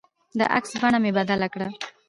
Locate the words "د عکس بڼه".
0.39-0.97